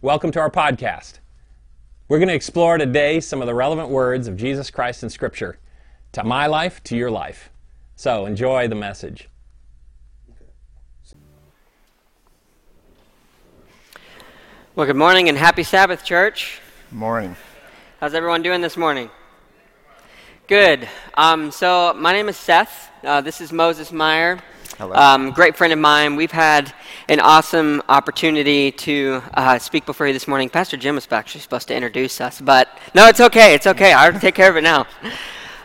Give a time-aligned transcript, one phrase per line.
[0.00, 1.14] Welcome to our podcast.
[2.06, 5.58] We're going to explore today some of the relevant words of Jesus Christ in Scripture
[6.12, 7.50] to my life, to your life.
[7.96, 9.28] So enjoy the message.
[14.76, 16.60] Well, good morning and happy Sabbath, church.
[16.92, 17.34] Morning.
[17.98, 19.10] How's everyone doing this morning?
[20.46, 20.88] Good.
[21.14, 22.88] Um, so, my name is Seth.
[23.02, 24.40] Uh, this is Moses Maier.
[24.76, 24.94] Hello.
[24.94, 26.14] Um, great friend of mine.
[26.16, 26.72] We've had
[27.08, 30.50] an awesome opportunity to uh, speak before you this morning.
[30.50, 33.54] Pastor Jim was actually supposed to introduce us, but no, it's okay.
[33.54, 33.92] It's okay.
[33.92, 34.86] I'll take care of it now.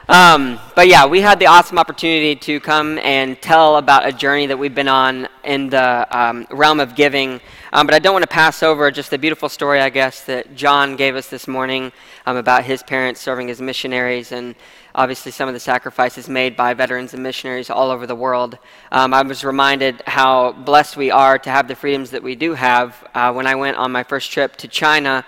[0.10, 4.48] Um, but yeah, we had the awesome opportunity to come and tell about a journey
[4.48, 7.40] that we've been on in the um, realm of giving.
[7.72, 10.56] Um, but I don't want to pass over just the beautiful story, I guess, that
[10.56, 11.92] John gave us this morning
[12.26, 14.56] um, about his parents serving as missionaries and
[14.96, 18.58] obviously some of the sacrifices made by veterans and missionaries all over the world.
[18.92, 22.54] Um, I was reminded how blessed we are to have the freedoms that we do
[22.54, 23.08] have.
[23.14, 25.26] Uh, when I went on my first trip to China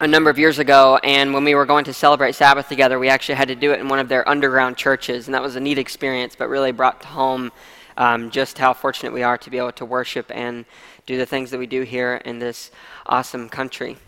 [0.00, 3.10] a number of years ago, and when we were going to celebrate Sabbath together, we
[3.10, 5.60] actually had to do it in one of their underground churches, and that was a
[5.60, 7.52] neat experience, but really brought home
[7.98, 10.64] um, just how fortunate we are to be able to worship and
[11.04, 12.70] do the things that we do here in this
[13.04, 13.98] awesome country.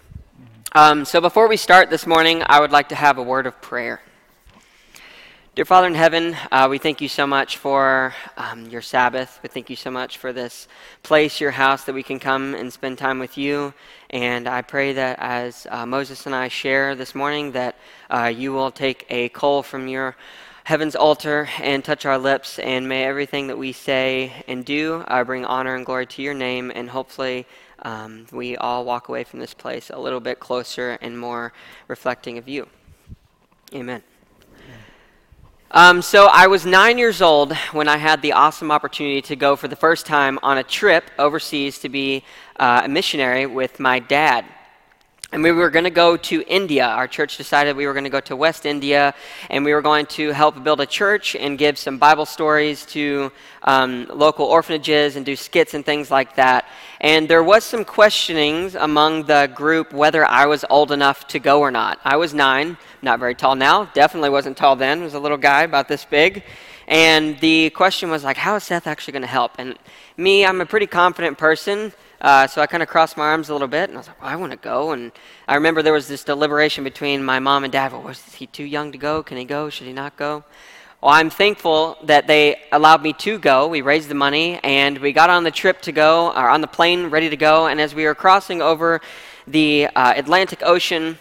[0.75, 3.61] Um, so before we start this morning, I would like to have a word of
[3.61, 4.01] prayer.
[5.55, 9.39] Dear Father in heaven, uh, we thank you so much for um, your Sabbath.
[9.43, 10.67] We thank you so much for this
[11.03, 13.75] place, your house, that we can come and spend time with you.
[14.09, 17.77] And I pray that as uh, Moses and I share this morning, that
[18.09, 20.17] uh, you will take a coal from your
[20.65, 22.59] heaven's altar and touch our lips.
[22.59, 26.33] And may everything that we say and do uh, bring honor and glory to your
[26.33, 26.73] name.
[26.75, 27.47] And hopefully,
[27.81, 31.53] um, we all walk away from this place a little bit closer and more
[31.89, 32.69] reflecting of you.
[33.75, 34.03] Amen.
[35.75, 39.57] Um, so I was nine years old when I had the awesome opportunity to go
[39.57, 42.25] for the first time on a trip overseas to be
[42.61, 44.45] uh, a missionary with my dad.
[45.33, 46.87] And we were going to go to India.
[46.87, 49.15] Our church decided we were going to go to West India,
[49.49, 53.33] and we were going to help build a church and give some Bible stories to
[53.63, 56.67] um, local orphanages and do skits and things like that.
[57.01, 61.61] And there was some questionings among the group whether I was old enough to go
[61.61, 61.99] or not.
[62.05, 65.63] I was nine, not very tall now, definitely wasn't tall then, was a little guy
[65.63, 66.45] about this big.
[66.87, 69.53] And the question was like, how is Seth actually going to help?
[69.59, 69.79] And
[70.19, 71.95] me, I'm a pretty confident person.
[72.23, 74.23] Uh, so I kind of crossed my arms a little bit, and I was like,
[74.23, 74.93] well, I want to go.
[74.93, 75.11] And
[75.49, 77.91] I remember there was this deliberation between my mom and dad.
[77.91, 79.25] Well, was he too young to go?
[79.25, 79.69] Can he go?
[79.69, 80.45] Should he not go?
[81.03, 83.67] Well, I'm thankful that they allowed me to go.
[83.67, 86.69] We raised the money, and we got on the trip to go, or on the
[86.69, 87.67] plane ready to go.
[87.67, 89.01] And as we were crossing over
[89.49, 91.19] the uh, Atlantic Ocean,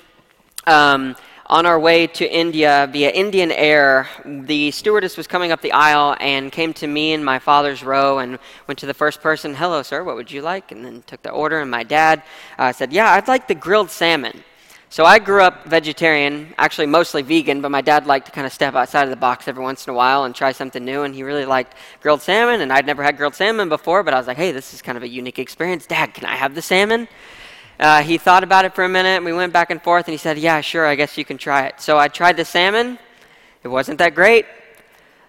[0.67, 1.15] um,
[1.47, 6.15] on our way to India via Indian Air, the stewardess was coming up the aisle
[6.19, 9.83] and came to me in my father's row and went to the first person, Hello,
[9.83, 10.71] sir, what would you like?
[10.71, 11.59] And then took the order.
[11.59, 12.23] And my dad
[12.57, 14.43] uh, said, Yeah, I'd like the grilled salmon.
[14.89, 18.51] So I grew up vegetarian, actually mostly vegan, but my dad liked to kind of
[18.51, 21.03] step outside of the box every once in a while and try something new.
[21.03, 24.17] And he really liked grilled salmon, and I'd never had grilled salmon before, but I
[24.17, 25.85] was like, hey, this is kind of a unique experience.
[25.85, 27.07] Dad, can I have the salmon?
[27.81, 29.23] Uh, he thought about it for a minute.
[29.23, 31.65] We went back and forth, and he said, Yeah, sure, I guess you can try
[31.65, 31.81] it.
[31.81, 32.99] So I tried the salmon.
[33.63, 34.45] It wasn't that great.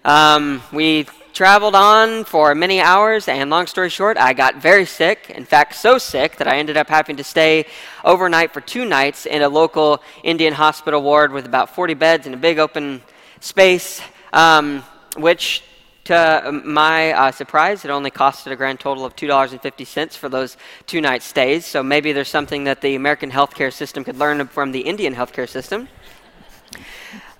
[0.05, 5.31] Um, we traveled on for many hours, and long story short, I got very sick.
[5.31, 7.65] In fact, so sick that I ended up having to stay
[8.05, 12.35] overnight for two nights in a local Indian hospital ward with about 40 beds in
[12.35, 13.01] a big open
[13.39, 13.99] space,
[14.31, 14.83] um,
[15.17, 15.63] which
[16.05, 20.99] to my uh, surprise, it only costed a grand total of $2.50 for those two
[20.99, 21.65] night stays.
[21.65, 25.47] So maybe there's something that the American healthcare system could learn from the Indian healthcare
[25.47, 25.87] system.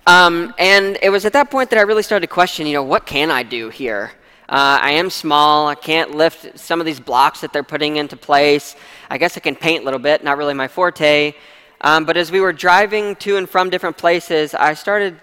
[0.06, 2.82] Um, and it was at that point that I really started to question, you know,
[2.82, 4.12] what can I do here?
[4.48, 5.68] Uh, I am small.
[5.68, 8.76] I can't lift some of these blocks that they're putting into place.
[9.08, 11.34] I guess I can paint a little bit, not really my forte.
[11.80, 15.18] Um, but as we were driving to and from different places, I started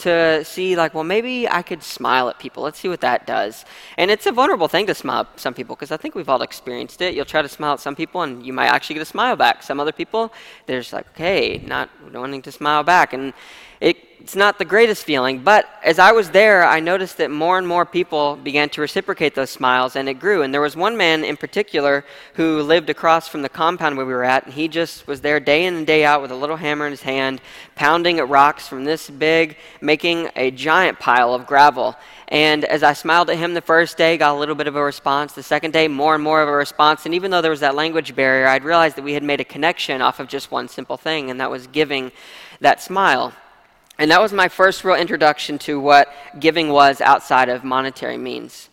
[0.00, 2.62] to see like well maybe i could smile at people.
[2.62, 3.64] Let's see what that does.
[3.96, 6.42] And it's a vulnerable thing to smile at some people because i think we've all
[6.42, 7.14] experienced it.
[7.14, 9.62] You'll try to smile at some people and you might actually get a smile back.
[9.62, 10.32] Some other people
[10.66, 13.12] they're just like okay not wanting to smile back.
[13.12, 13.32] And
[13.80, 17.56] it, it's not the greatest feeling, but as I was there, I noticed that more
[17.56, 20.42] and more people began to reciprocate those smiles, and it grew.
[20.42, 22.04] And there was one man in particular
[22.34, 25.40] who lived across from the compound where we were at, and he just was there
[25.40, 27.40] day in and day out with a little hammer in his hand,
[27.74, 31.96] pounding at rocks from this big, making a giant pile of gravel.
[32.28, 34.82] And as I smiled at him the first day, got a little bit of a
[34.82, 35.32] response.
[35.32, 37.06] The second day, more and more of a response.
[37.06, 39.44] And even though there was that language barrier, I'd realized that we had made a
[39.44, 42.12] connection off of just one simple thing, and that was giving
[42.60, 43.32] that smile.
[44.00, 48.70] And that was my first real introduction to what giving was outside of monetary means.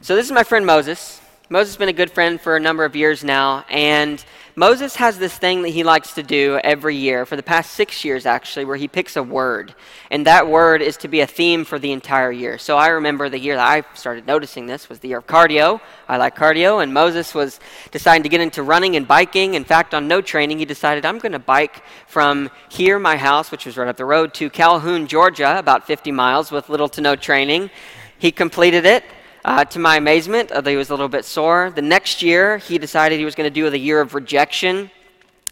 [0.00, 1.20] So, this is my friend Moses.
[1.48, 4.24] Moses has been a good friend for a number of years now, and
[4.56, 8.04] Moses has this thing that he likes to do every year, for the past six
[8.04, 9.72] years actually, where he picks a word.
[10.10, 12.58] And that word is to be a theme for the entire year.
[12.58, 15.80] So I remember the year that I started noticing this was the year of cardio.
[16.08, 17.60] I like cardio, and Moses was
[17.92, 19.54] deciding to get into running and biking.
[19.54, 23.52] In fact, on no training, he decided, I'm going to bike from here, my house,
[23.52, 27.00] which was right up the road, to Calhoun, Georgia, about 50 miles with little to
[27.00, 27.70] no training.
[28.18, 29.04] He completed it.
[29.46, 32.78] Uh, to my amazement, although he was a little bit sore, the next year he
[32.78, 34.90] decided he was going to do the year of rejection.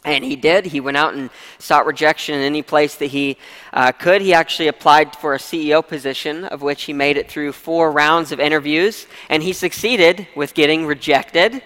[0.04, 0.66] And he did.
[0.66, 1.30] He went out and
[1.60, 3.38] sought rejection in any place that he
[3.72, 4.20] uh, could.
[4.20, 8.32] He actually applied for a CEO position, of which he made it through four rounds
[8.32, 11.62] of interviews, and he succeeded with getting rejected.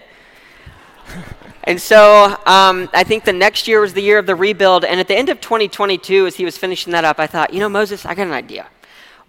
[1.63, 4.85] and so um, I think the next year was the year of the rebuild.
[4.85, 7.59] And at the end of 2022, as he was finishing that up, I thought, you
[7.59, 8.67] know, Moses, I got an idea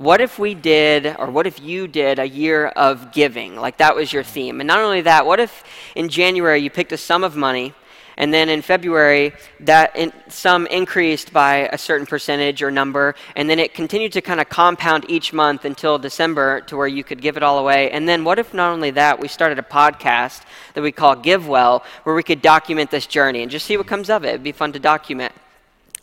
[0.01, 3.55] what if we did, or what if you did a year of giving?
[3.55, 4.59] Like that was your theme.
[4.63, 5.63] And not only that, what if
[5.95, 7.75] in January you picked a sum of money,
[8.17, 13.51] and then in February that in, sum increased by a certain percentage or number, and
[13.51, 17.21] then it continued to kind of compound each month until December to where you could
[17.21, 17.91] give it all away.
[17.91, 21.47] And then what if not only that, we started a podcast that we call Give
[21.47, 24.29] Well, where we could document this journey and just see what comes of it.
[24.29, 25.35] It'd be fun to document.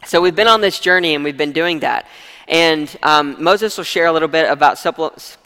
[0.06, 2.06] So we've been on this journey and we've been doing that.
[2.48, 4.84] And um, Moses will share a little bit about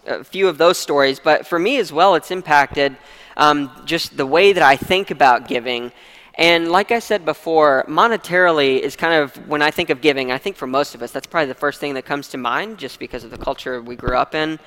[0.06, 2.96] a few of those stories, but for me as well, it's impacted
[3.38, 5.92] um, just the way that I think about giving.
[6.36, 10.38] And like I said before, monetarily is kind of, when I think of giving, I
[10.38, 13.00] think for most of us, that's probably the first thing that comes to mind just
[13.00, 14.60] because of the culture we grew up in.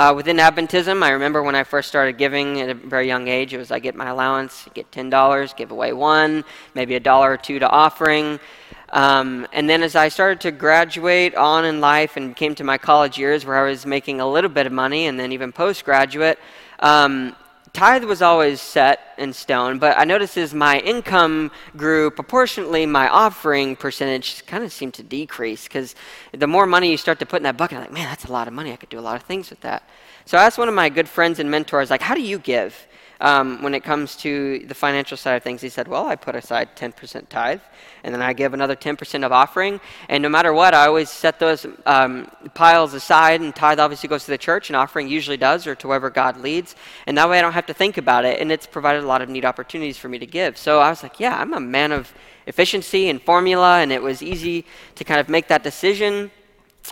[0.00, 3.52] Uh, within Adventism, I remember when I first started giving at a very young age,
[3.52, 6.42] it was I get my allowance, get $10, give away one,
[6.74, 8.40] maybe a dollar or two to offering.
[8.92, 12.78] Um, and then as I started to graduate on in life and came to my
[12.78, 16.38] college years where I was making a little bit of money and then even postgraduate,
[16.78, 17.36] um,
[17.72, 23.08] tithe was always set in stone, but I noticed as my income grew proportionately, my
[23.08, 25.94] offering percentage kind of seemed to decrease because
[26.32, 28.32] the more money you start to put in that bucket, I'm like, man, that's a
[28.32, 28.72] lot of money.
[28.72, 29.88] I could do a lot of things with that.
[30.24, 32.86] So I asked one of my good friends and mentors, like, how do you give?
[33.20, 36.34] Um, when it comes to the financial side of things, he said, Well, I put
[36.34, 37.60] aside 10% tithe,
[38.02, 39.80] and then I give another 10% of offering.
[40.08, 44.24] And no matter what, I always set those um, piles aside, and tithe obviously goes
[44.24, 46.76] to the church, and offering usually does, or to wherever God leads.
[47.06, 49.20] And that way I don't have to think about it, and it's provided a lot
[49.20, 50.56] of neat opportunities for me to give.
[50.56, 52.12] So I was like, Yeah, I'm a man of
[52.46, 54.64] efficiency and formula, and it was easy
[54.94, 56.30] to kind of make that decision.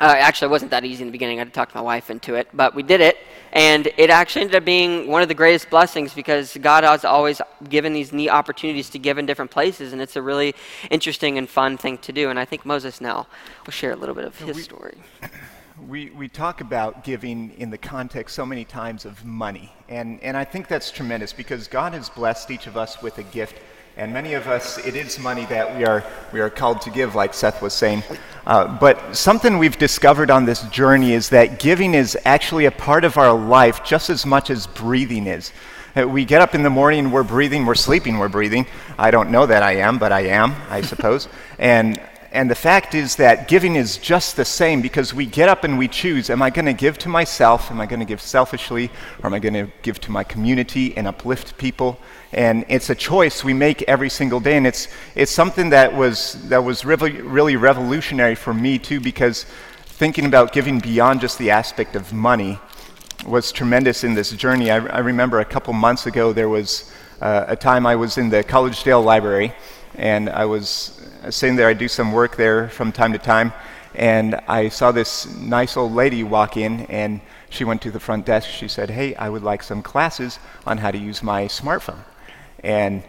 [0.00, 1.38] Uh, actually, it wasn't that easy in the beginning.
[1.38, 3.18] I had to talk my wife into it, but we did it.
[3.52, 7.40] And it actually ended up being one of the greatest blessings because God has always
[7.68, 10.54] given these neat opportunities to give in different places, and it's a really
[10.90, 12.30] interesting and fun thing to do.
[12.30, 13.26] And I think Moses now
[13.64, 14.98] will share a little bit of his we, story.
[15.86, 20.36] We, we talk about giving in the context so many times of money, and, and
[20.36, 23.54] I think that's tremendous because God has blessed each of us with a gift
[23.98, 27.16] and many of us, it is money that we are, we are called to give,
[27.16, 28.04] like Seth was saying.
[28.46, 33.02] Uh, but something we've discovered on this journey is that giving is actually a part
[33.02, 35.52] of our life just as much as breathing is.
[35.96, 38.66] Uh, we get up in the morning, we're breathing, we're sleeping, we're breathing.
[38.96, 41.26] I don't know that I am, but I am, I suppose.
[41.58, 42.00] and
[42.38, 45.76] and the fact is that giving is just the same because we get up and
[45.76, 47.68] we choose am I going to give to myself?
[47.68, 48.92] Am I going to give selfishly?
[49.20, 51.98] Or am I going to give to my community and uplift people?
[52.32, 54.56] And it's a choice we make every single day.
[54.56, 54.86] And it's,
[55.16, 59.44] it's something that was, that was really, really revolutionary for me, too, because
[59.86, 62.60] thinking about giving beyond just the aspect of money
[63.26, 64.70] was tremendous in this journey.
[64.70, 68.30] I, I remember a couple months ago, there was uh, a time I was in
[68.30, 69.52] the Collegedale Library,
[69.98, 73.52] and I was sitting there, I do some work there from time to time,
[73.96, 78.24] and I saw this nice old lady walk in, and she went to the front
[78.24, 78.48] desk.
[78.48, 81.98] She said, Hey, I would like some classes on how to use my smartphone.
[82.62, 83.02] And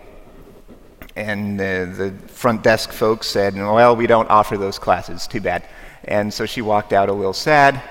[1.16, 5.28] and the, the front desk folks said, Well, we don't offer those classes.
[5.28, 5.64] Too bad.
[6.06, 7.82] And so she walked out a little sad,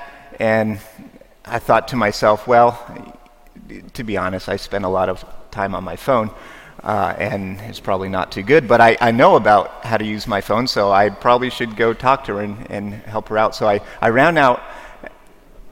[0.41, 0.81] and
[1.45, 2.77] I thought to myself, Well,
[3.93, 6.31] to be honest, I spend a lot of time on my phone
[6.83, 8.69] uh, and it's probably not too good.
[8.69, 11.93] But I, I know about how to use my phone, so I probably should go
[11.93, 13.55] talk to her and, and help her out.
[13.55, 14.63] So I, I ran out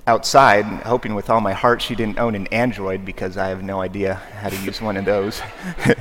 [0.06, 3.80] outside, hoping with all my heart she didn't own an Android because I have no
[3.80, 5.42] idea how to use one of those.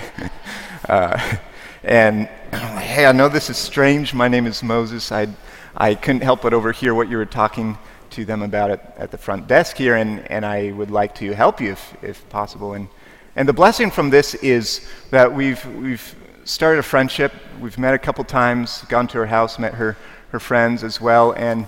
[0.90, 1.38] uh,
[1.84, 4.14] and hey, I know this is strange.
[4.14, 5.12] My name is Moses.
[5.12, 5.28] I,
[5.76, 7.78] I couldn't help but overhear what you were talking
[8.12, 11.34] to them about at, at the front desk here, and, and I would like to
[11.34, 12.74] help you if, if possible.
[12.74, 12.88] And
[13.36, 16.16] and the blessing from this is that we've, we've
[16.46, 17.34] started a friendship.
[17.60, 19.98] We've met a couple times, gone to her house, met her,
[20.30, 21.34] her friends as well.
[21.34, 21.68] And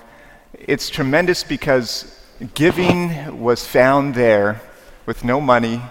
[0.53, 4.62] it's tremendous because giving was found there
[5.05, 5.81] with no money,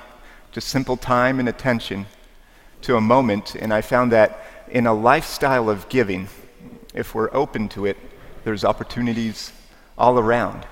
[0.51, 2.07] just simple time and attention
[2.83, 3.55] to a moment.
[3.55, 6.29] And I found that in a lifestyle of giving,
[6.95, 7.99] if we're open to it,
[8.45, 9.53] there's opportunities
[9.99, 10.67] all around.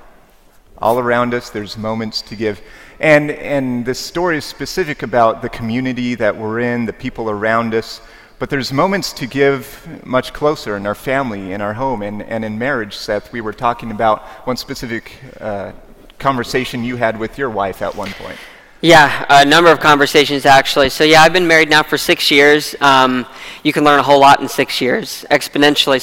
[0.79, 2.61] All around us, there's moments to give.
[2.99, 7.75] And, and this story is specific about the community that we're in, the people around
[7.75, 8.01] us.
[8.39, 12.45] But there's moments to give much closer in our family, in our home, and, and
[12.45, 13.33] in marriage, Seth.
[13.33, 15.73] We were talking about one specific uh,
[16.19, 18.39] conversation you had with your wife at one point.
[18.81, 20.91] Yeah, a number of conversations actually.
[20.91, 22.75] So, yeah, I've been married now for six years.
[22.83, 23.25] Um,
[23.63, 25.97] you can learn a whole lot in six years, exponentially,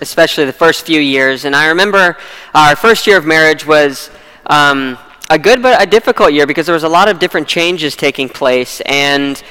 [0.00, 1.44] especially the first few years.
[1.44, 2.16] And I remember
[2.54, 4.10] our first year of marriage was
[4.48, 4.98] um,
[5.30, 8.28] a good but a difficult year because there was a lot of different changes taking
[8.28, 8.80] place.
[8.86, 9.42] And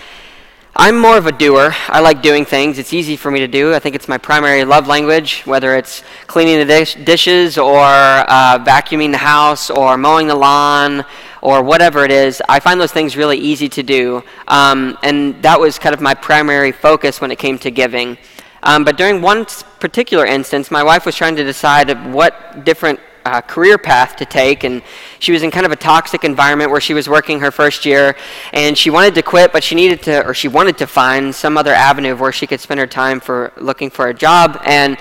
[0.76, 1.74] I'm more of a doer.
[1.88, 2.78] I like doing things.
[2.78, 3.74] It's easy for me to do.
[3.74, 8.64] I think it's my primary love language, whether it's cleaning the dish, dishes or uh,
[8.64, 11.06] vacuuming the house or mowing the lawn
[11.42, 12.42] or whatever it is.
[12.50, 14.24] I find those things really easy to do.
[14.48, 18.18] Um, and that was kind of my primary focus when it came to giving.
[18.64, 19.46] Um, but during one
[19.80, 24.64] particular instance, my wife was trying to decide what different uh, career path to take,
[24.64, 24.82] and
[25.20, 28.16] she was in kind of a toxic environment where she was working her first year,
[28.54, 31.58] and she wanted to quit, but she needed to, or she wanted to find some
[31.58, 34.98] other avenue where she could spend her time for looking for a job, and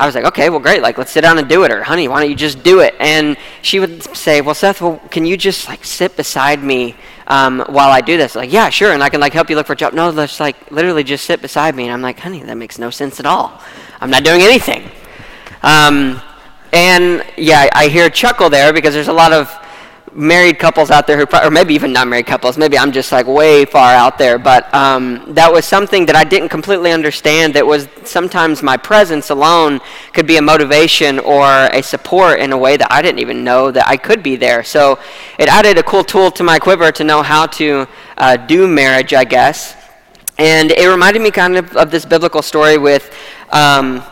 [0.00, 0.80] I was like, okay, well, great.
[0.80, 1.70] Like, let's sit down and do it.
[1.70, 2.94] Or, honey, why don't you just do it?
[2.98, 6.96] And she would say, well, Seth, well, can you just like sit beside me
[7.26, 8.34] um, while I do this?
[8.34, 8.92] Like, yeah, sure.
[8.94, 9.92] And I can like help you look for a job.
[9.92, 11.84] No, let's like literally just sit beside me.
[11.84, 13.60] And I'm like, honey, that makes no sense at all.
[14.00, 14.90] I'm not doing anything.
[15.62, 16.22] Um,
[16.72, 19.50] and yeah, I hear a chuckle there because there's a lot of
[20.12, 22.58] married couples out there who, or maybe even not married couples.
[22.58, 24.38] Maybe I'm just like way far out there.
[24.38, 27.54] But um, that was something that I didn't completely understand.
[27.54, 29.80] That was sometimes my presence alone
[30.12, 33.70] could be a motivation or a support in a way that I didn't even know
[33.70, 34.64] that I could be there.
[34.64, 34.98] So
[35.38, 37.86] it added a cool tool to my quiver to know how to
[38.16, 39.76] uh, do marriage, I guess.
[40.38, 43.14] And it reminded me kind of of this biblical story with.
[43.50, 44.02] Um,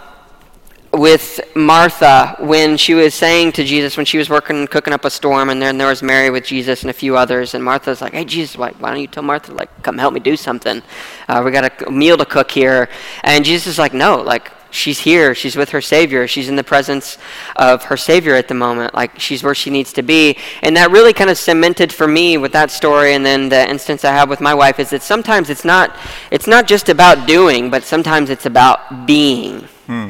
[0.92, 5.10] with Martha when she was saying to Jesus, when she was working, cooking up a
[5.10, 8.14] storm, and then there was Mary with Jesus and a few others, and Martha's like,
[8.14, 10.82] hey, Jesus, why, why don't you tell Martha, like, come help me do something?
[11.28, 12.88] Uh, we got a meal to cook here.
[13.22, 15.34] And Jesus is like, no, like, she's here.
[15.34, 16.26] She's with her Savior.
[16.26, 17.18] She's in the presence
[17.56, 18.94] of her Savior at the moment.
[18.94, 20.36] Like, she's where she needs to be.
[20.62, 24.04] And that really kind of cemented for me with that story and then the instance
[24.04, 25.96] I have with my wife is that sometimes it's not,
[26.30, 29.60] it's not just about doing, but sometimes it's about being.
[29.86, 30.08] Hmm.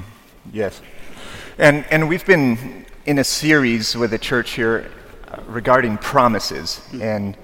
[0.52, 0.80] Yes.
[1.58, 4.90] And, and we've been in a series with the church here
[5.26, 6.80] uh, regarding promises.
[7.00, 7.36] And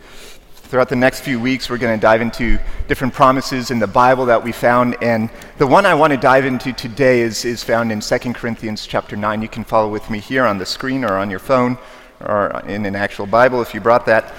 [0.54, 2.58] throughout the next few weeks, we're going to dive into
[2.88, 4.96] different promises in the Bible that we found.
[5.02, 8.86] And the one I want to dive into today is, is found in 2 Corinthians
[8.86, 9.42] chapter 9.
[9.42, 11.76] You can follow with me here on the screen or on your phone
[12.20, 14.32] or in an actual Bible if you brought that.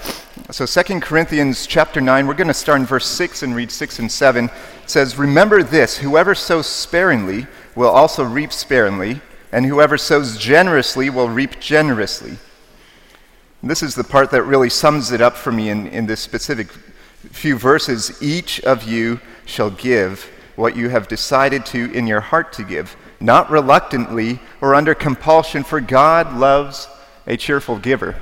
[0.50, 3.98] So 2 Corinthians chapter 9, we're going to start in verse 6 and read 6
[4.00, 4.46] and 7.
[4.46, 4.50] It
[4.86, 7.46] says, Remember this, whoever sows sparingly
[7.76, 9.20] will also reap sparingly,
[9.52, 12.38] and whoever sows generously will reap generously.
[13.62, 16.20] And this is the part that really sums it up for me in, in this
[16.20, 16.72] specific
[17.30, 18.20] few verses.
[18.22, 22.96] Each of you shall give what you have decided to in your heart to give,
[23.20, 26.88] not reluctantly or under compulsion, for God loves
[27.26, 28.16] a cheerful giver.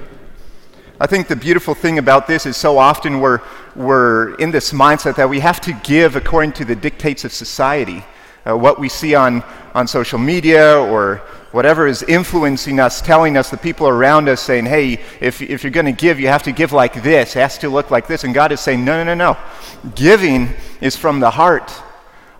[1.00, 3.40] I think the beautiful thing about this is so often we're,
[3.76, 8.04] we're in this mindset that we have to give according to the dictates of society
[8.46, 9.42] uh, what we see on,
[9.74, 11.22] on social media or
[11.52, 15.70] whatever is influencing us, telling us the people around us saying, hey, if, if you're
[15.70, 18.24] going to give, you have to give like this, it has to look like this.
[18.24, 19.90] And God is saying, no, no, no, no.
[19.94, 21.72] Giving is from the heart.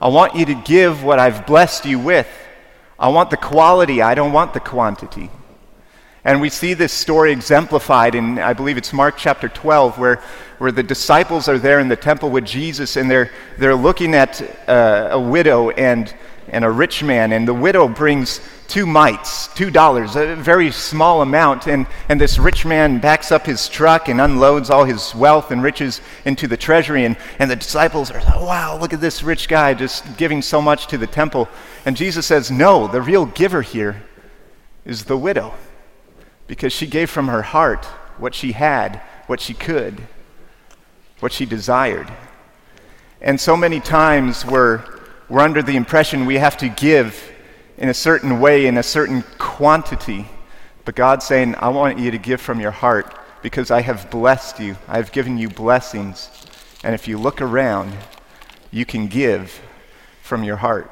[0.02, 2.28] I want you to give what I've blessed you with.
[2.98, 5.30] I want the quality, I don't want the quantity.
[6.26, 10.22] And we see this story exemplified in, I believe it's Mark chapter 12, where,
[10.56, 14.40] where the disciples are there in the temple with Jesus and they're, they're looking at
[14.66, 16.14] uh, a widow and,
[16.48, 17.32] and a rich man.
[17.32, 21.66] And the widow brings two mites, two dollars, a very small amount.
[21.66, 25.62] And, and this rich man backs up his truck and unloads all his wealth and
[25.62, 27.04] riches into the treasury.
[27.04, 30.62] And, and the disciples are like, wow, look at this rich guy just giving so
[30.62, 31.50] much to the temple.
[31.84, 34.02] And Jesus says, no, the real giver here
[34.86, 35.52] is the widow
[36.46, 37.84] because she gave from her heart
[38.18, 40.00] what she had, what she could,
[41.20, 42.10] what she desired.
[43.20, 44.84] And so many times we're,
[45.28, 47.32] we're under the impression we have to give
[47.78, 50.26] in a certain way, in a certain quantity.
[50.84, 54.60] But God's saying, I want you to give from your heart because I have blessed
[54.60, 54.76] you.
[54.88, 56.30] I have given you blessings.
[56.82, 57.94] And if you look around,
[58.70, 59.60] you can give
[60.22, 60.90] from your heart.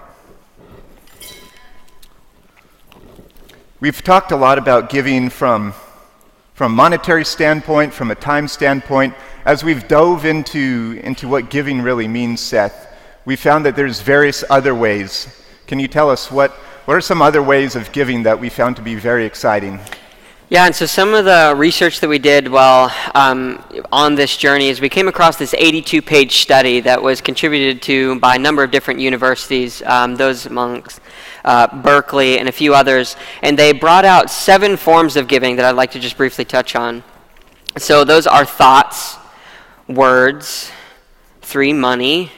[3.83, 5.75] We've talked a lot about giving from,
[6.55, 9.13] from a monetary standpoint, from a time standpoint,
[9.45, 14.45] as we've dove into, into what giving really means, Seth, we found that there's various
[14.49, 15.43] other ways.
[15.67, 16.53] Can you tell us what,
[16.85, 19.81] what are some other ways of giving that we found to be very exciting?
[20.49, 24.69] Yeah, and so some of the research that we did while um, on this journey
[24.69, 28.63] is we came across this 82 page study that was contributed to by a number
[28.63, 31.01] of different universities, um, those amongst
[31.45, 35.65] uh, Berkeley and a few others, and they brought out seven forms of giving that
[35.65, 37.03] I'd like to just briefly touch on.
[37.79, 39.17] So those are thoughts,
[39.89, 40.71] words,
[41.41, 42.31] three, money,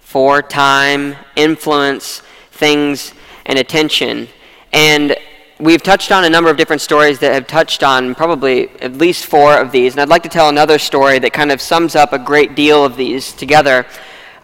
[0.00, 2.22] four, time, influence,
[2.52, 3.12] things,
[3.46, 4.28] and attention.
[4.72, 5.16] And
[5.60, 9.26] we've touched on a number of different stories that have touched on probably at least
[9.26, 9.92] four of these.
[9.92, 12.84] And I'd like to tell another story that kind of sums up a great deal
[12.84, 13.86] of these together.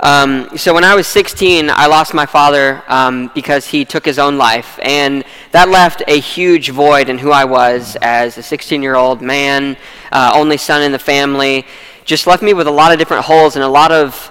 [0.00, 4.18] Um, so when I was 16, I lost my father um, because he took his
[4.18, 9.22] own life, and that left a huge void in who I was as a 16-year-old
[9.22, 9.76] man,
[10.10, 11.64] uh, only son in the family.
[12.04, 14.30] Just left me with a lot of different holes and a lot of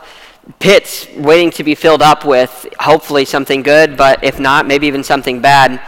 [0.60, 5.04] pits waiting to be filled up with hopefully something good, but if not, maybe even
[5.04, 5.80] something bad.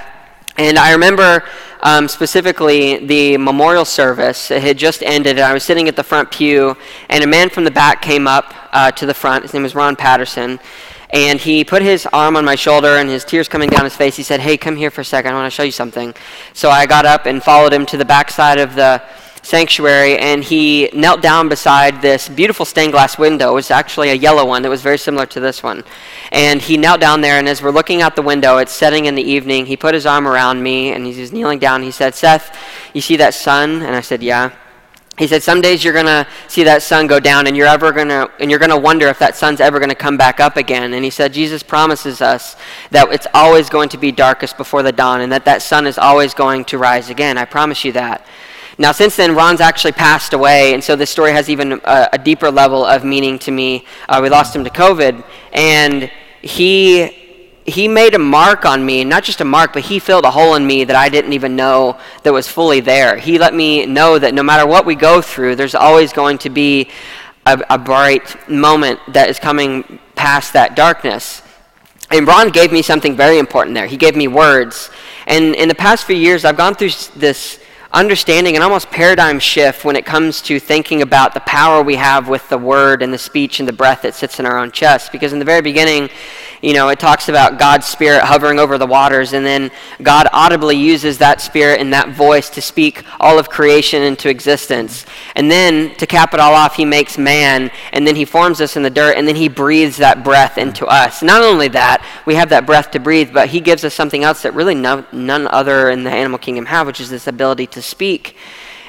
[0.57, 1.43] And I remember
[1.85, 4.49] um, specifically the memorial service.
[4.49, 6.75] It had just ended, and I was sitting at the front pew,
[7.09, 9.43] and a man from the back came up uh, to the front.
[9.43, 10.59] His name was Ron Patterson.
[11.11, 14.17] And he put his arm on my shoulder and his tears coming down his face.
[14.17, 15.31] He said, Hey, come here for a second.
[15.31, 16.13] I want to show you something.
[16.53, 19.01] So I got up and followed him to the back side of the
[19.45, 23.51] sanctuary, and he knelt down beside this beautiful stained glass window.
[23.51, 25.83] It was actually a yellow one that was very similar to this one.
[26.31, 29.13] And he knelt down there, and as we're looking out the window, it's setting in
[29.13, 29.67] the evening.
[29.67, 31.83] He put his arm around me, and he's kneeling down.
[31.83, 32.57] He said, Seth,
[32.93, 33.83] you see that sun?
[33.83, 34.51] And I said, Yeah.
[35.17, 37.91] He said, Some days you're going to see that sun go down, and you're ever
[37.91, 40.39] going to, and you're going to wonder if that sun's ever going to come back
[40.39, 40.93] up again.
[40.93, 42.57] And he said, Jesus promises us
[42.89, 45.99] that it's always going to be darkest before the dawn, and that that sun is
[45.99, 47.37] always going to rise again.
[47.37, 48.25] I promise you that.
[48.77, 52.17] Now, since then, Ron's actually passed away, and so this story has even a, a
[52.17, 53.85] deeper level of meaning to me.
[54.09, 57.23] Uh, we lost him to COVID, and he
[57.65, 60.53] he made a mark on me, not just a mark, but he filled a hole
[60.53, 63.17] in me that I didn't even know that was fully there.
[63.17, 66.51] He let me know that no matter what we go through, there's always going to
[66.51, 66.91] be
[67.47, 71.41] a, a bright moment that is coming past that darkness.
[72.11, 73.87] And Ron gave me something very important there.
[73.87, 74.91] He gave me words.
[75.25, 77.59] And in the past few years, I've gone through this
[77.95, 82.27] understanding and almost paradigm shift when it comes to thinking about the power we have
[82.27, 85.13] with the word and the speech and the breath that sits in our own chest.
[85.13, 86.09] Because in the very beginning,
[86.65, 89.69] you know, it talks about God's Spirit hovering over the waters, and then
[90.01, 95.05] God audibly uses that Spirit and that voice to speak all of creation into existence.
[95.35, 98.75] And then, to cap it all off, He makes man, and then He forms us
[98.75, 101.21] in the dirt, and then He breathes that breath into us.
[101.21, 104.41] Not only that, we have that breath to breathe, but He gives us something else
[104.41, 107.81] that really no, none other in the animal kingdom have, which is this ability to
[107.83, 108.35] speak.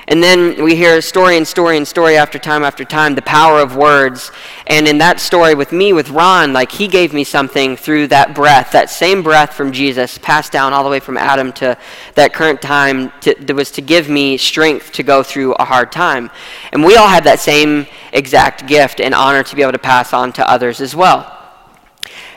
[0.09, 3.59] And then we hear story and story and story after time after time, the power
[3.59, 4.31] of words.
[4.69, 8.33] And in that story with me, with Ron, like he gave me something through that
[8.33, 11.77] breath, that same breath from Jesus, passed down all the way from Adam to
[12.15, 15.91] that current time, to, that was to give me strength to go through a hard
[15.91, 16.31] time.
[16.73, 20.13] And we all have that same exact gift and honor to be able to pass
[20.13, 21.33] on to others as well.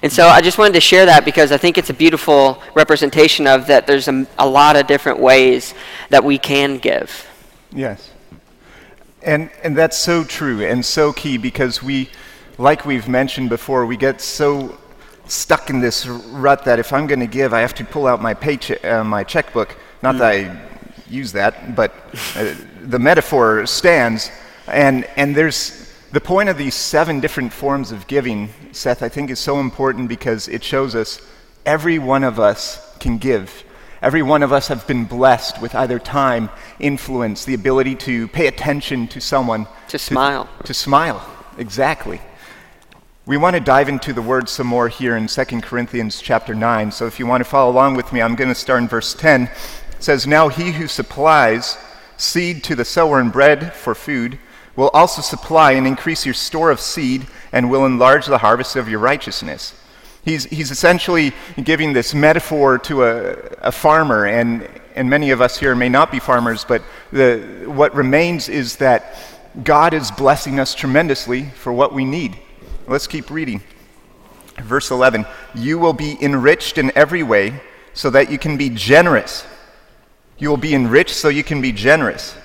[0.02, 3.46] And so I just wanted to share that because I think it's a beautiful representation
[3.46, 5.76] of that there's a, a lot of different ways
[6.10, 7.29] that we can give.
[7.72, 8.12] Yes.
[9.22, 12.10] And, and that's so true and so key because we,
[12.58, 14.78] like we've mentioned before, we get so
[15.28, 18.22] stuck in this rut that if I'm going to give, I have to pull out
[18.22, 19.76] my, payche- uh, my checkbook.
[20.02, 20.20] Not mm.
[20.20, 20.62] that I
[21.10, 21.94] use that, but
[22.36, 24.32] uh, the metaphor stands.
[24.68, 29.30] And, and there's the point of these seven different forms of giving, Seth, I think
[29.30, 31.22] is so important because it shows us
[31.66, 33.64] every one of us can give.
[34.02, 38.48] Every one of us have been blessed with either time, influence, the ability to pay
[38.48, 39.66] attention to someone.
[39.66, 40.50] To, to smile.
[40.64, 41.26] To smile,
[41.58, 42.22] exactly.
[43.26, 46.92] We want to dive into the word some more here in 2 Corinthians chapter 9.
[46.92, 49.14] So if you want to follow along with me, I'm going to start in verse
[49.14, 49.44] 10.
[49.44, 49.52] It
[50.00, 51.78] says, Now he who supplies
[52.16, 54.40] seed to the sower and bread for food
[54.76, 58.88] will also supply and increase your store of seed and will enlarge the harvest of
[58.88, 59.74] your righteousness.
[60.30, 65.58] He's, he's essentially giving this metaphor to a, a farmer, and, and many of us
[65.58, 69.16] here may not be farmers, but the, what remains is that
[69.64, 72.38] God is blessing us tremendously for what we need.
[72.88, 73.64] Let's keep reading.
[74.62, 77.60] Verse 11 You will be enriched in every way
[77.94, 79.48] so that you can be generous.
[80.38, 82.36] You will be enriched so you can be generous.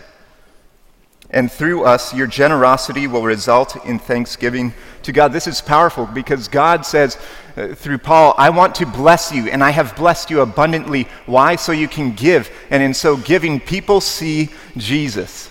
[1.30, 5.32] And through us, your generosity will result in thanksgiving to God.
[5.32, 7.18] This is powerful because God says
[7.56, 11.08] uh, through Paul, I want to bless you, and I have blessed you abundantly.
[11.26, 11.56] Why?
[11.56, 12.50] So you can give.
[12.70, 15.50] And in so giving, people see Jesus.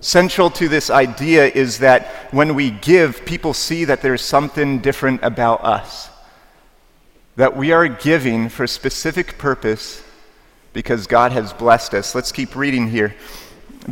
[0.00, 5.22] Central to this idea is that when we give, people see that there's something different
[5.22, 6.08] about us.
[7.36, 10.02] That we are giving for a specific purpose
[10.72, 12.14] because God has blessed us.
[12.14, 13.14] Let's keep reading here.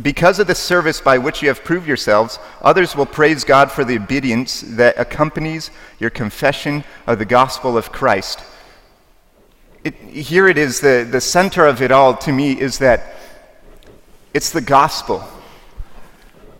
[0.01, 3.83] Because of the service by which you have proved yourselves, others will praise God for
[3.83, 8.43] the obedience that accompanies your confession of the gospel of Christ.
[9.83, 13.15] It, here it is, the, the center of it all to me is that
[14.33, 15.23] it's the gospel.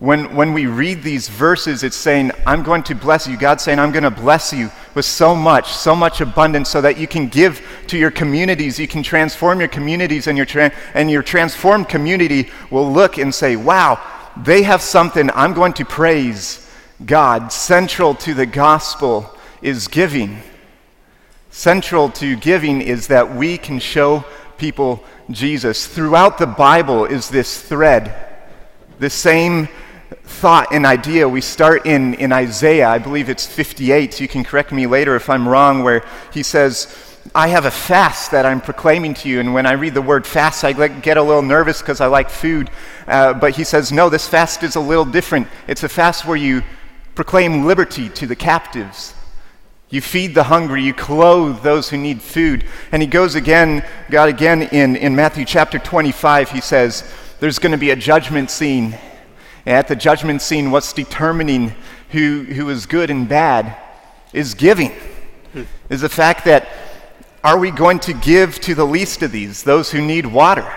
[0.00, 3.36] When, when we read these verses, it's saying, I'm going to bless you.
[3.36, 6.96] God's saying, I'm going to bless you with so much, so much abundance, so that
[6.96, 8.78] you can give to your communities.
[8.78, 13.34] You can transform your communities, and your, tra- and your transformed community will look and
[13.34, 14.00] say, Wow,
[14.38, 15.30] they have something.
[15.34, 16.66] I'm going to praise
[17.04, 17.52] God.
[17.52, 20.38] Central to the gospel is giving.
[21.50, 24.24] Central to giving is that we can show
[24.56, 25.86] people Jesus.
[25.86, 28.14] Throughout the Bible is this thread,
[28.98, 29.68] the same
[30.30, 31.28] thought and idea.
[31.28, 34.20] We start in, in Isaiah, I believe it's 58.
[34.20, 36.96] You can correct me later if I'm wrong, where he says,
[37.34, 39.40] I have a fast that I'm proclaiming to you.
[39.40, 42.30] And when I read the word fast, I get a little nervous because I like
[42.30, 42.70] food.
[43.06, 45.46] Uh, but he says, No, this fast is a little different.
[45.68, 46.62] It's a fast where you
[47.14, 49.14] proclaim liberty to the captives.
[49.90, 52.64] You feed the hungry, you clothe those who need food.
[52.92, 57.72] And he goes again, God again in, in Matthew chapter 25, he says, There's going
[57.72, 58.96] to be a judgment scene.
[59.66, 61.74] And at the judgment scene, what's determining
[62.10, 63.76] who, who is good and bad
[64.32, 64.92] is giving.
[65.88, 66.68] Is the fact that
[67.42, 70.70] are we going to give to the least of these, those who need water,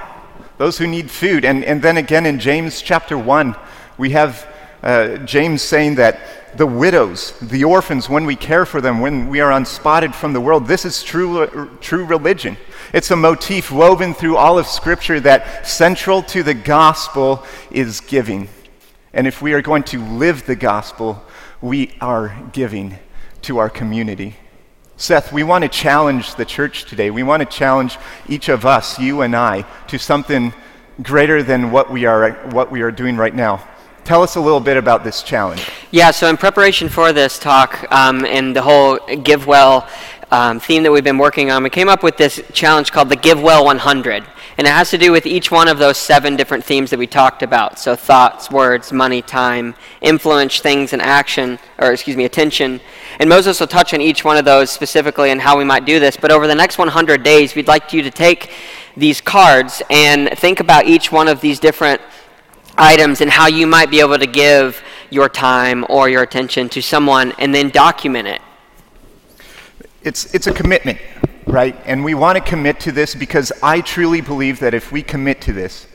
[0.58, 1.46] those who need food?
[1.46, 3.56] And, and then again in James chapter 1,
[3.98, 4.48] we have
[4.82, 6.20] uh, James saying that
[6.58, 10.42] the widows, the orphans, when we care for them, when we are unspotted from the
[10.42, 12.58] world, this is true, uh, true religion.
[12.94, 18.50] It's a motif woven through all of Scripture that central to the gospel is giving.
[19.14, 21.24] And if we are going to live the gospel,
[21.62, 22.98] we are giving
[23.44, 24.36] to our community.
[24.98, 27.12] Seth, we want to challenge the church today.
[27.12, 27.98] We want to challenge
[28.28, 30.52] each of us, you and I, to something
[31.02, 33.68] greater than what we are, what we are doing right now.
[34.04, 35.70] Tell us a little bit about this challenge.
[35.92, 39.88] Yeah, so in preparation for this talk um, and the whole Give Well
[40.32, 43.16] um, theme that we've been working on, we came up with this challenge called the
[43.16, 44.26] Give Well 100.
[44.58, 47.08] And it has to do with each one of those seven different themes that we
[47.08, 47.80] talked about.
[47.80, 52.80] So thoughts, words, money, time, influence, things, and action, or excuse me, attention.
[53.20, 56.00] And Moses will touch on each one of those specifically and how we might do
[56.00, 56.18] this.
[56.18, 58.52] But over the next 100 days, we'd like you to take
[58.96, 62.00] these cards and think about each one of these different
[62.78, 66.82] items and how you might be able to give your time or your attention to
[66.82, 68.42] someone and then document it.
[70.04, 71.00] It's, it's a commitment
[71.48, 71.76] right?
[71.86, 75.42] And we want to commit to this because I truly believe that if we commit
[75.42, 75.88] to this,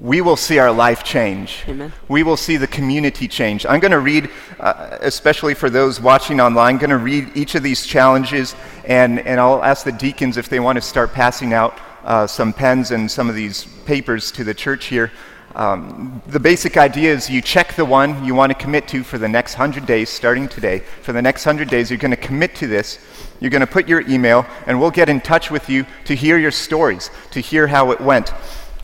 [0.00, 1.64] we will see our life change.
[1.68, 1.92] Amen.
[2.08, 3.66] We will see the community change.
[3.66, 7.54] I'm going to read, uh, especially for those watching online, I'm going to read each
[7.54, 11.52] of these challenges, and, and I'll ask the deacons if they want to start passing
[11.52, 15.12] out uh, some pens and some of these papers to the church here.
[15.54, 19.18] Um, the basic idea is you check the one you want to commit to for
[19.18, 20.80] the next 100 days, starting today.
[21.02, 22.98] For the next 100 days, you're going to commit to this.
[23.40, 26.38] You're going to put your email, and we'll get in touch with you to hear
[26.38, 28.32] your stories, to hear how it went.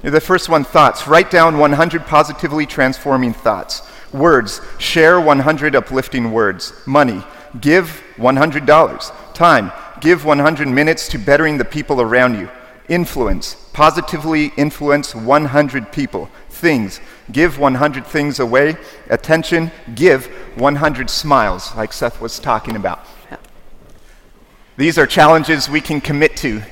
[0.02, 1.08] The first one thoughts.
[1.08, 3.82] Write down 100 positively transforming thoughts.
[4.12, 4.60] Words.
[4.78, 6.72] Share 100 uplifting words.
[6.86, 7.22] Money.
[7.60, 9.34] Give $100.
[9.34, 9.72] Time.
[10.00, 12.48] Give 100 minutes to bettering the people around you.
[12.90, 13.54] Influence.
[13.72, 16.28] Positively influence 100 people.
[16.50, 17.00] Things.
[17.32, 18.76] Give 100 things away.
[19.08, 19.70] Attention.
[19.94, 20.26] Give
[20.56, 23.06] 100 smiles, like Seth was talking about.
[24.76, 26.62] These are challenges we can commit to,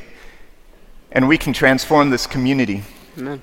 [1.13, 2.83] and we can transform this community.
[3.19, 3.43] Amen.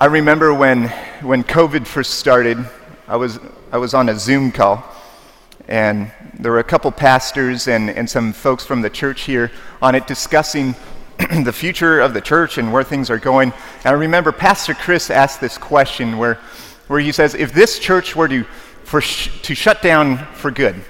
[0.00, 0.88] I remember when,
[1.20, 2.58] when COVID first started,
[3.08, 3.40] I was,
[3.72, 4.84] I was on a Zoom call,
[5.66, 9.50] and there were a couple pastors and, and some folks from the church here
[9.82, 10.74] on it discussing
[11.44, 13.52] the future of the church and where things are going.
[13.84, 16.34] And I remember Pastor Chris asked this question where,
[16.88, 18.44] where he says, If this church were to,
[18.84, 20.82] for sh- to shut down for good,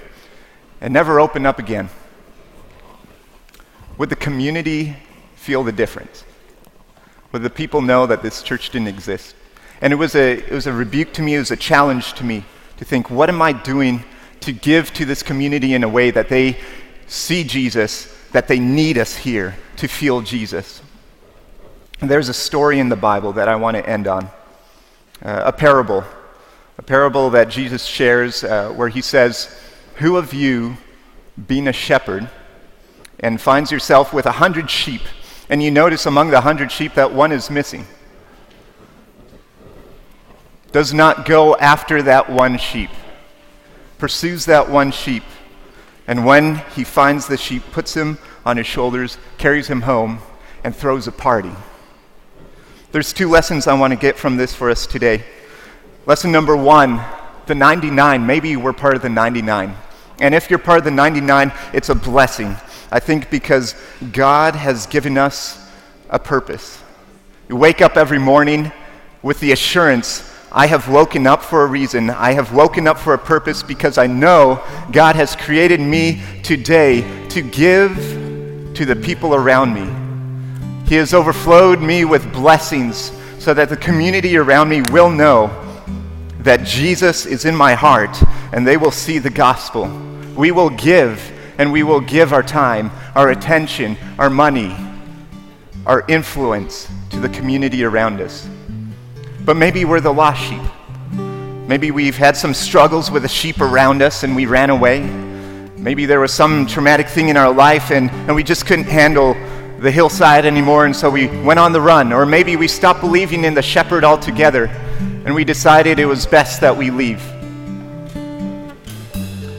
[0.81, 1.89] and never open up again,
[3.97, 4.95] would the community
[5.35, 6.23] feel the difference?
[7.31, 9.35] Would the people know that this church didn't exist?
[9.81, 12.23] And it was, a, it was a rebuke to me, it was a challenge to
[12.23, 12.43] me
[12.77, 14.03] to think, what am I doing
[14.41, 16.57] to give to this community in a way that they
[17.07, 20.81] see Jesus, that they need us here to feel Jesus?
[21.99, 24.25] There's a story in the Bible that I want to end on
[25.21, 26.03] uh, a parable,
[26.77, 29.57] a parable that Jesus shares uh, where he says,
[29.95, 30.77] who of you,
[31.47, 32.29] being a shepherd,
[33.19, 35.01] and finds yourself with a hundred sheep,
[35.49, 37.85] and you notice among the hundred sheep that one is missing?
[40.75, 42.89] does not go after that one sheep,
[43.97, 45.23] pursues that one sheep,
[46.05, 50.19] and when he finds the sheep, puts him on his shoulders, carries him home,
[50.63, 51.51] and throws a party.
[52.91, 55.23] There's two lessons I want to get from this for us today.
[56.05, 57.01] Lesson number one
[57.47, 58.25] the 99.
[58.25, 59.75] Maybe we're part of the 99.
[60.19, 62.55] And if you're part of the 99, it's a blessing.
[62.91, 63.75] I think because
[64.11, 65.69] God has given us
[66.09, 66.81] a purpose.
[67.49, 68.71] You wake up every morning
[69.21, 72.09] with the assurance I have woken up for a reason.
[72.09, 77.27] I have woken up for a purpose because I know God has created me today
[77.27, 78.24] to give
[78.75, 79.89] to the people around me.
[80.87, 85.49] He has overflowed me with blessings so that the community around me will know
[86.39, 88.15] that Jesus is in my heart
[88.53, 89.87] and they will see the gospel.
[90.35, 94.75] We will give and we will give our time, our attention, our money,
[95.85, 98.47] our influence to the community around us.
[99.43, 100.61] But maybe we're the lost sheep.
[101.67, 105.01] Maybe we've had some struggles with the sheep around us and we ran away.
[105.77, 109.33] Maybe there was some traumatic thing in our life and, and we just couldn't handle
[109.79, 112.13] the hillside anymore and so we went on the run.
[112.13, 114.67] Or maybe we stopped believing in the shepherd altogether
[115.25, 117.21] and we decided it was best that we leave.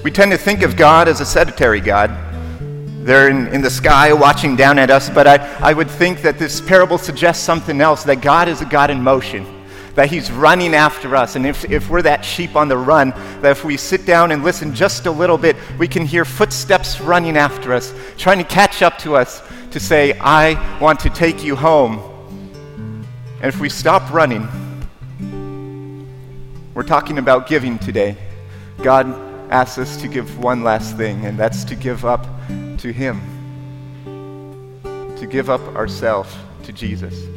[0.03, 2.11] We tend to think of God as a sedentary God.
[3.05, 6.39] They're in, in the sky watching down at us, but I, I would think that
[6.39, 9.45] this parable suggests something else that God is a God in motion,
[9.97, 11.35] that He's running after us.
[11.35, 14.45] And if, if we're that sheep on the run, that if we sit down and
[14.45, 18.83] listen just a little bit, we can hear footsteps running after us, trying to catch
[18.83, 22.01] up to us to say, I want to take you home.
[23.43, 24.47] And if we stop running,
[26.75, 28.17] we're talking about giving today.
[28.83, 29.07] God
[29.51, 32.27] asks us to give one last thing, and that's to give up
[32.79, 33.21] to Him,
[35.17, 37.36] to give up ourselves to Jesus.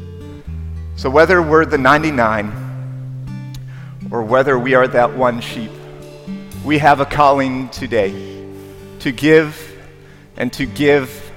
[1.00, 3.56] So, whether we're the 99
[4.12, 5.72] or whether we are that one sheep,
[6.66, 8.46] we have a calling today
[9.00, 9.78] to give
[10.36, 11.32] and to give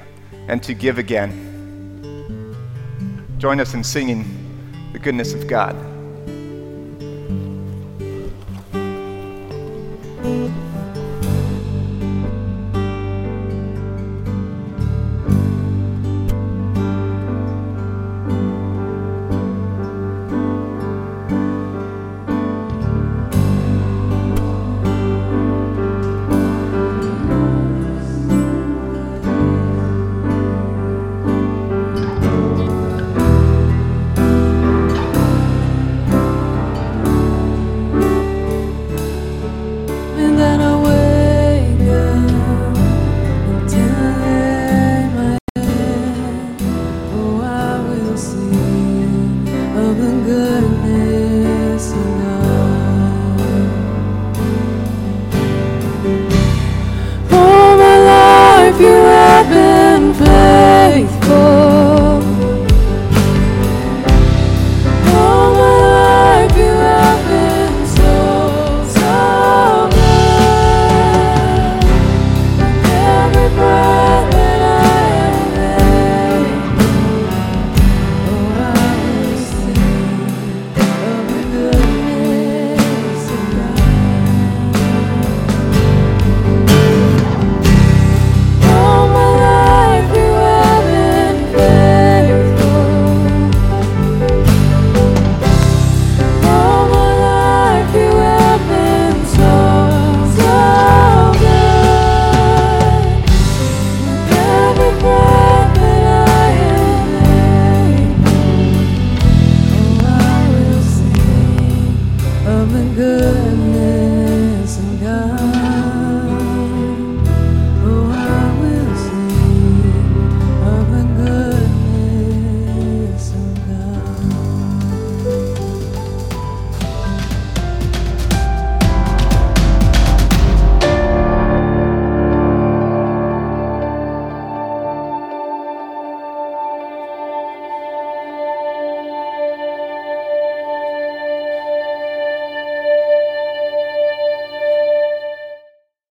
[0.49, 2.57] and to give again.
[3.39, 4.25] Join us in singing
[4.93, 5.77] the goodness of God.